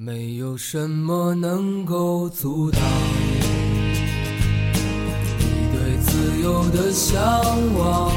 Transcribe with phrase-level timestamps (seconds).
[0.00, 2.80] 没有什么能够阻挡
[5.40, 7.20] 你对自由的向
[7.76, 8.12] 往，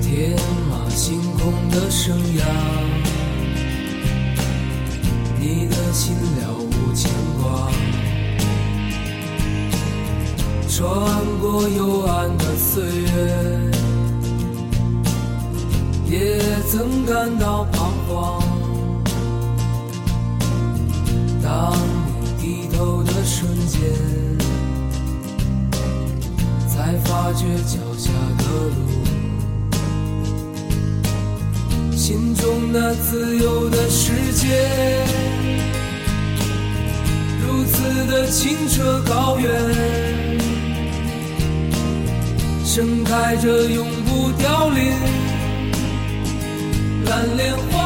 [0.00, 0.34] 天
[0.70, 2.42] 马行空的生涯，
[5.38, 7.70] 你的心了无牵挂，
[10.70, 10.80] 穿
[11.38, 13.70] 过幽暗的岁月，
[16.08, 16.40] 也
[16.70, 18.55] 曾感到彷徨。
[21.46, 21.72] 当
[22.20, 23.78] 你低头的瞬间，
[26.66, 28.76] 才发觉脚下的路，
[31.96, 35.06] 心中那自由的世界，
[37.46, 39.48] 如此的清澈高远，
[42.64, 44.92] 盛开着永不凋零
[47.04, 47.85] 蓝莲花。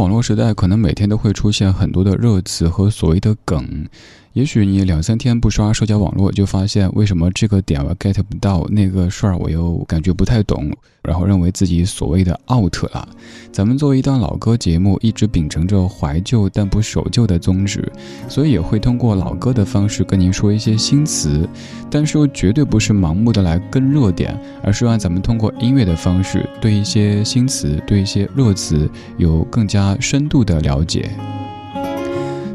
[0.00, 3.86] 网络时代，可能每天都会出现很多的热词和所谓的梗。
[4.32, 10.70] 也许你两三天不刷社交网络，就发现为什么这个点我 get 不到，那个事儿我又感觉不太懂，
[11.02, 13.08] 然后认为自己所谓的 out 了。
[13.50, 17.90] 咱们作为一档老歌节目，一直秉承着怀旧但不守旧的宗旨，
[18.28, 21.48] 所以也会通过老歌的方式跟您说一些新词，
[21.90, 28.88] 但是又绝对不是盲目的来跟热点，而是让咱们通过音乐的方式，对一些新词、对一些热词
[29.18, 31.10] 有更加深度的了解。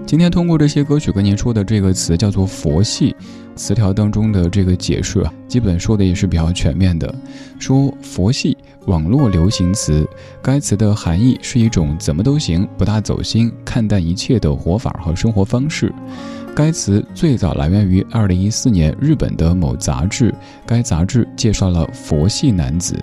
[0.06, 3.16] 今天通过这些歌曲跟您说的这个词叫做“佛系”，
[3.58, 7.14] 词条当中的这个解释啊，基本说的也是比较全面的。
[7.58, 8.56] 说佛系
[8.86, 10.08] 网络流行词。
[10.44, 15.92] 该词的含义是一种怎么都行、不大走心、看淡一切的活法和生活方式。
[16.56, 20.32] 该词最早来源于2014年日本的某杂志，
[20.68, 22.96] 该杂志介绍了佛系男子。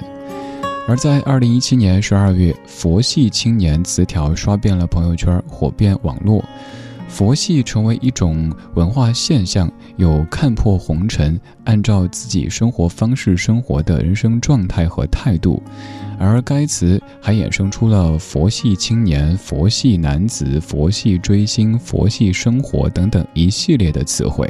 [0.86, 6.44] 而在2017年12月，佛系青年词条刷遍了朋友圈，火遍网络。
[7.12, 15.62] 佛系成为一种文化现象，有看破红尘、按照自己生活方式生活的人生状态和态度，
[16.18, 24.48] 而该词还衍生出了佛系青年、佛系男子、佛系追星、佛系生活等等一系列的词汇。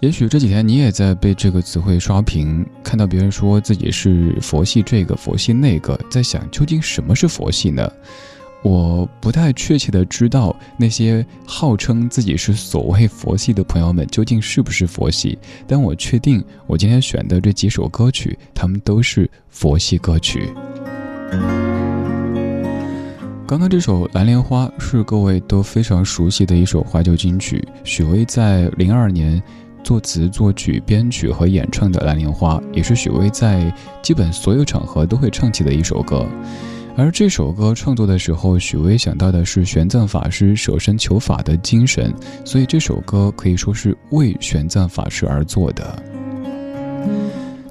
[0.00, 7.90] 也许这几天你也在被这个词汇刷屏，看到别人说自己是佛系这个、佛系那个，在想究竟什么是佛系呢？
[8.64, 20.50] 我不太确切的知道那些号称自己是所谓佛系的朋友们究竟是不是佛系，但我确定我今天选的这几首歌曲，他们都是佛系歌曲。
[23.46, 29.40] 刚刚这首《蓝莲花》是各位都非常熟悉的一首怀旧金曲，许巍在零二年
[29.82, 33.70] 作词、作曲、编曲和演唱的《蓝莲花》，也是许巍在
[34.02, 36.26] 基本所有场合都会唱起的一首歌。
[36.96, 42.14] 而这首歌创作的时候，许巍想到的是玄奘法师舍身求法的精神，
[42.44, 46.02] 所以这首歌可以说是为玄奘法师而作的。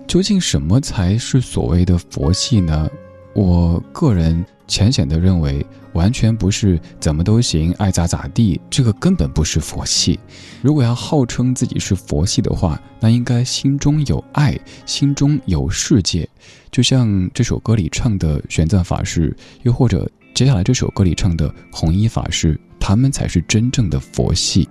[0.06, 2.90] 究竟什么才是所谓的佛系呢？
[3.34, 4.46] 我个人。
[4.68, 10.20] 浅显的认为，完全不是怎么都行，爱咋咋地，这个根本不是佛系。
[10.62, 16.28] 如果要号称自己是佛系的话，那应该心中有爱，心中有世界。
[16.72, 24.68] 就像这首歌里唱的玄奘法师，又或者接下来这首歌里唱的弘一法师，他们才是真正的佛系。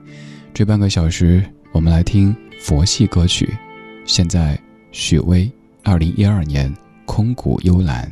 [0.52, 3.54] 这半个小时，我们来听佛系歌曲。
[4.04, 4.58] 现在，
[4.90, 5.50] 许巍，
[5.84, 6.74] 二零一二年，
[7.04, 8.10] 空谷幽兰。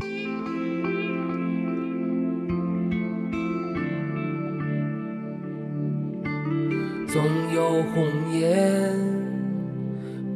[7.13, 7.21] 总
[7.53, 8.97] 有红颜，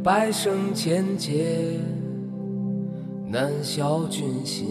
[0.02, 1.78] 百生千劫，
[3.28, 4.66] 难消君心，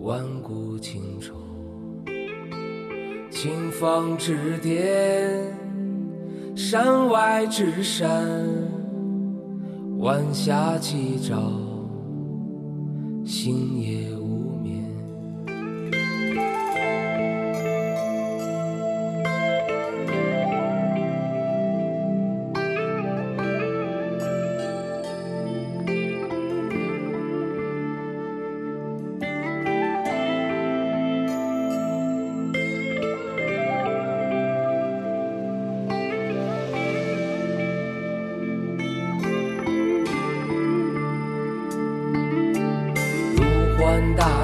[0.00, 1.34] 万古情仇。
[3.30, 5.54] 青风之巅，
[6.56, 8.26] 山外之山，
[9.98, 11.52] 晚霞起照，
[13.26, 14.17] 星夜。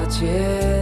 [0.07, 0.74] 解。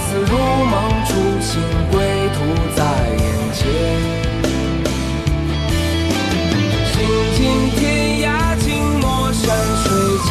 [0.00, 0.74] 似如梦
[1.06, 1.96] 初醒，归
[2.34, 2.36] 途
[2.76, 2.80] 在
[3.18, 3.58] 眼前。
[6.92, 6.94] 行
[7.34, 7.38] 尽
[7.76, 7.80] 天
[8.22, 8.26] 涯，
[8.58, 8.66] 静
[9.00, 9.44] 默山
[9.82, 9.86] 水
[10.28, 10.30] 间。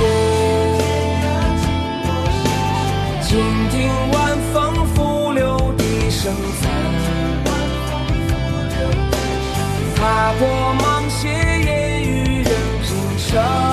[3.21, 3.29] 静
[3.69, 3.75] 听
[4.13, 4.15] 晚
[4.53, 4.55] 风
[4.95, 4.97] 拂
[5.33, 6.69] 柳，笛声残
[9.95, 10.01] 踏
[10.39, 10.41] 破
[10.81, 12.05] 芒鞋，烟雨
[12.43, 13.66] 任平生。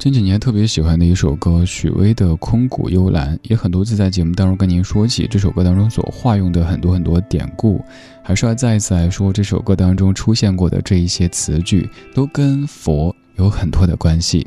[0.00, 7.84] 近几年特别喜欢的一首歌，许巍的《空谷幽兰》，也很多次在节目当中跟您说起这首歌当中所化用的很多很多典故，
[8.22, 14.46] 还是要再一次来说这首歌当中出现过的这一些词句，都跟佛有很多的关系。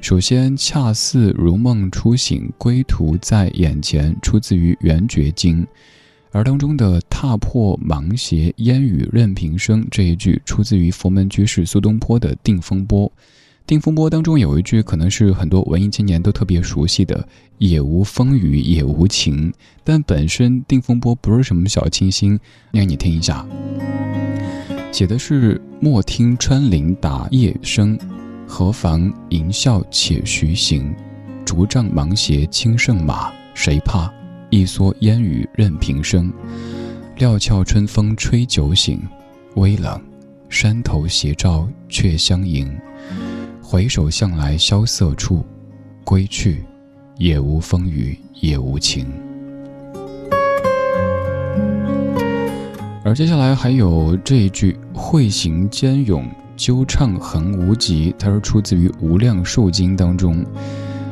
[0.00, 5.62] 首先，恰似如梦初醒，归途在眼前，出自于《圆觉经》，
[6.32, 13.06] 而当中的“踏破芒鞋，烟雨任平生”这一句，出自于佛门居士苏东坡的《定风波》。
[13.70, 17.24] 定风波当中有一句，可能是很多文艺青年都特别熟悉的
[17.58, 19.52] “也无风雨也无晴”，
[19.84, 22.36] 但本身定风波不是什么小清新，
[22.72, 23.46] 让你听一下。
[24.90, 27.96] 写的是“莫听穿林打叶声，
[28.44, 30.92] 何妨吟啸且徐行。
[31.44, 34.12] 竹杖芒鞋轻胜马，谁怕？
[34.50, 36.28] 一蓑烟雨任平生。
[37.18, 39.00] 料峭春风吹酒醒，
[39.54, 40.02] 微冷，
[40.48, 42.68] 山头斜照却相迎。”
[43.70, 45.44] 回首向来萧瑟处，
[46.02, 46.64] 归去，
[47.18, 49.06] 也无风雨也无晴。
[53.04, 60.44] 而接下来还有这一句“慧行兼勇，纠畅恒无极”，它是出自于《无量寿经》当中。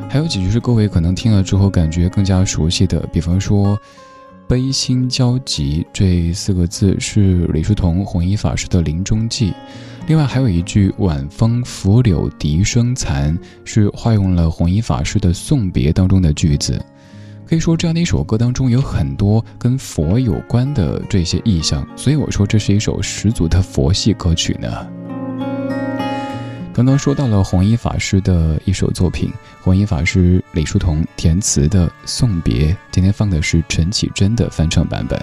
[0.08, 3.78] 还有几句是各位可能听了之后感觉更加熟悉的，比方说。
[4.48, 9.52] 悲心交集这四个字是李叔同弘一法师的临终记，
[10.06, 16.82] 另外还有一句晚风拂柳笛声残，是化用了弘一法师的送别当中的句子。
[17.46, 25.07] 可以说，这样的一首歌当中有很多跟佛有关的这些意象，所以我说这是一首十足的佛系歌曲呢。
[26.78, 35.20] 刚刚说到了弘一法师的一首作品，弘一法师李叔同填词的《送别》，今天放的是陈绮贞的翻唱版本。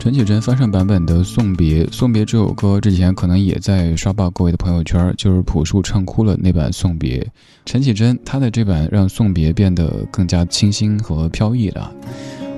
[0.00, 7.20] 陈绮贞翻唱版本的《送别》，《送别这首歌》之前可能也在刷爆各位的朋友圈，就是朴树唱哭了那版《送别》，
[7.66, 11.92] 陈绮贞她的这版让《送别》变得更加清新和飘逸了。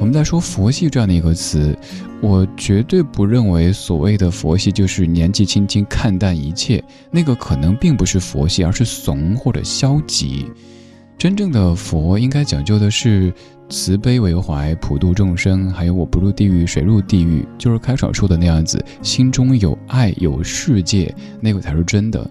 [0.01, 1.79] 我们在说佛系这样的一个词，
[2.23, 10.47] 我绝对不认为所谓的佛系就是年纪轻轻看淡一切，那个可能并不是佛系，而是怂或者消极。
[11.19, 13.31] 真正的佛应该讲究的是
[13.69, 22.29] 慈悲为怀，普度众生，还有我不入地狱谁入地狱，就是开场说的那样子，心中有爱有世界，那个才是真的。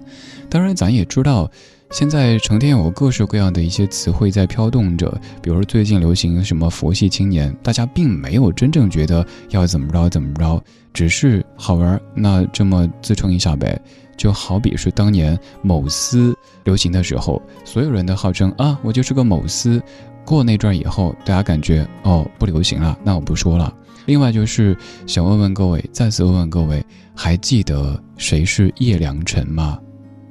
[0.49, 1.49] 当然，咱也知道。
[1.91, 13.79] 现在成天有各式各样的一些词汇在飘动着，比如最近流行什么佛系青年，大家并没有真正觉得要怎么着怎么着，只是好玩，那这么自称一下呗。
[14.15, 19.81] 就好比是当年某司流行的时候，所有人都号称啊，我就是个某司。
[20.25, 23.73] 过那阵以后，大家感觉哦不流行了，那我不说了。
[24.05, 29.79] 另外就是想问问各位，再次问问各位，还记得谁是叶良辰吗？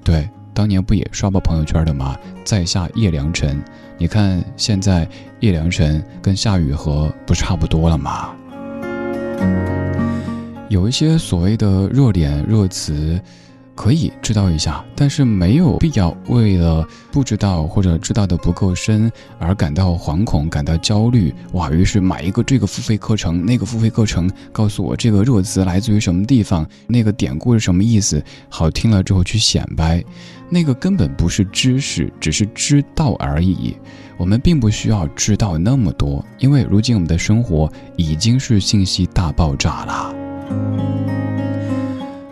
[0.04, 0.28] 对。
[0.58, 2.16] 当年不也刷爆朋友圈的吗？
[2.42, 3.62] 在下叶良辰，
[3.96, 8.30] 你看现在叶良辰跟夏雨荷不差不多了吗？
[10.68, 13.20] 有一些所谓的热点热词。
[13.78, 21.32] 可以知道一下，但是没有必要为了不知道或者知道的不够深而感到惶恐、感到焦虑。
[21.52, 30.04] 哇，于是买一个这个付费课程，那个付费课程告诉我这个热词来自于什么地方，那个典故是什么意思，好听了之后去显摆，
[30.50, 33.76] 那个根本不是知识，只是知道而已。
[34.16, 40.12] 我们并不需要知道那么多，因为如今我们的生活已经是信息大爆炸了。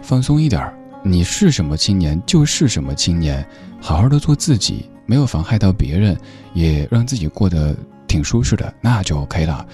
[0.02, 0.76] 放松一点儿。
[1.08, 3.46] 你是什么青年就是什么青年，
[3.80, 6.18] 好好的做自己，没有妨害到别人，
[6.52, 7.76] 也让自己过得
[8.08, 9.64] 挺舒适的，那就 OK 了。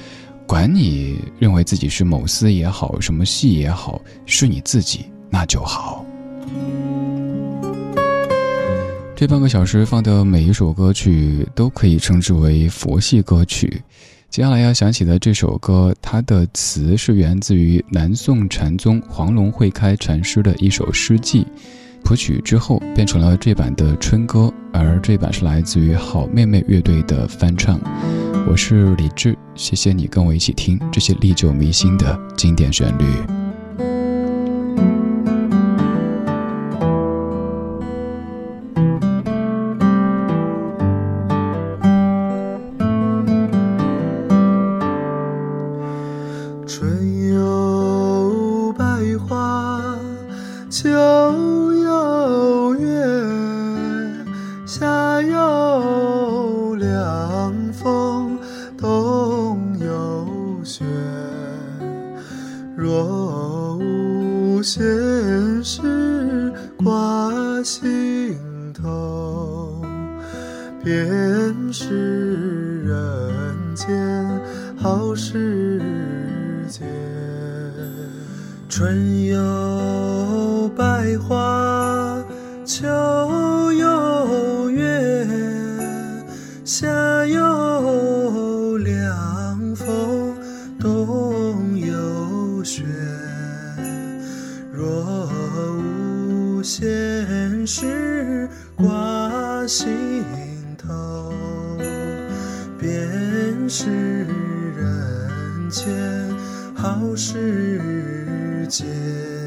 [0.47, 6.05] 管你认为自己是某司也好，什么系也好，是你自己，那就好。
[9.17, 13.81] 这半个小时放的每一首歌曲都可以称之为佛系歌曲。
[14.33, 21.47] 接下来要想起的这首歌，它的词是源自于南宋禅宗黄龙会开禅师的一首诗记，
[22.03, 27.79] 谱曲之后变成了这版的春歌，而这版是来自于好妹妹乐队的翻唱。
[28.49, 33.42] 我是李志，谢谢你跟我一起听这些历久弥新的经典旋律。
[64.63, 64.81] 闲
[65.65, 68.39] 时挂心
[68.73, 69.83] 头
[70.85, 72.22] 便是
[105.73, 105.89] 间
[106.75, 109.42] 好时节。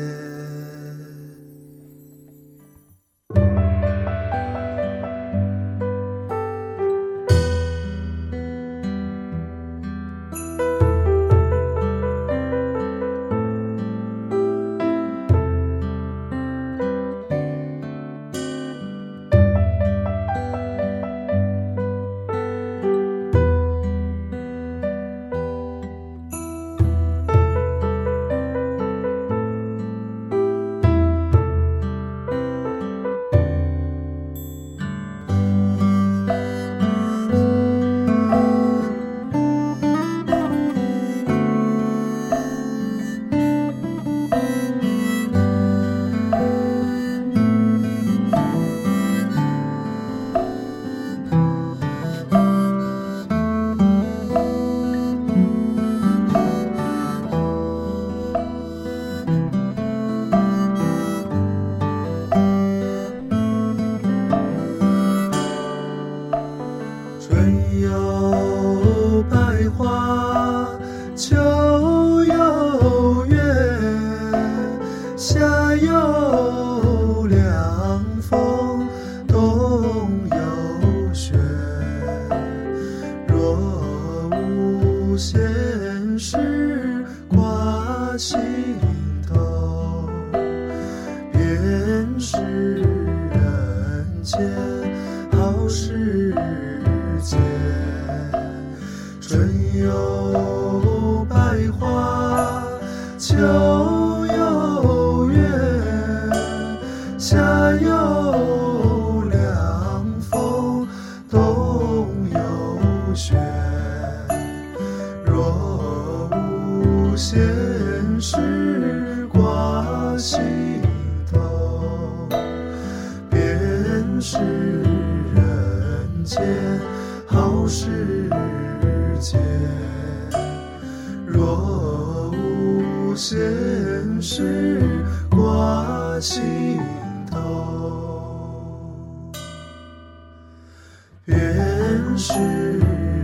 [142.18, 142.34] 是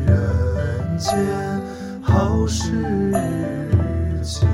[0.06, 1.18] 人间
[2.02, 2.72] 好时
[4.22, 4.46] 节。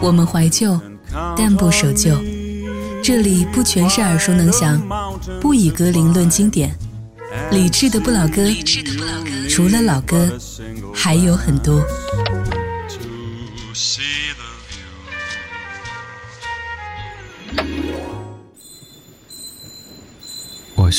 [0.00, 0.78] 我们怀旧，
[1.36, 2.14] 但不守旧。
[3.02, 4.80] 这里不全是耳熟能详，
[5.40, 6.76] 不以歌龄论经典。
[7.50, 8.42] 理智的不老歌，
[9.48, 10.28] 除了老歌，
[10.94, 11.82] 还有很多。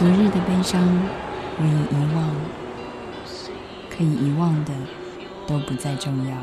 [0.00, 0.80] 昨日的悲伤
[1.58, 2.34] 我已遗忘，
[3.90, 4.72] 可以遗忘的
[5.46, 6.34] 都不再重要。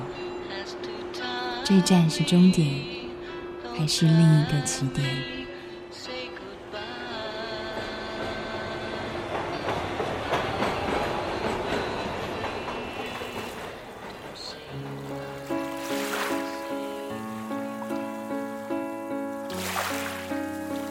[1.64, 2.72] 这站是终点，
[3.76, 5.08] 还是另一个起点？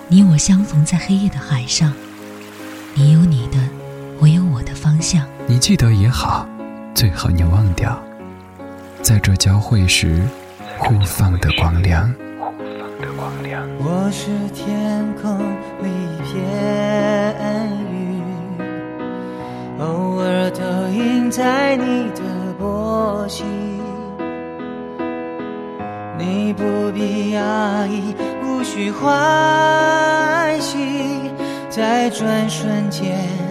[0.08, 1.92] 你我相逢在黑夜的海上，
[2.98, 3.58] 你有你的，
[4.18, 5.22] 我有我的方向。
[5.46, 6.48] 你记得也好，
[6.94, 7.94] 最好你忘掉，
[9.02, 10.22] 在这交汇时
[10.78, 12.10] 互放的光亮。
[13.78, 15.38] 我是天空
[15.82, 16.42] 里一片
[17.92, 18.22] 云，
[19.78, 22.22] 偶尔投影在你的
[22.58, 23.44] 波心。
[26.18, 31.25] 你不必讶异，无需欢喜，
[31.76, 33.45] 在转瞬间。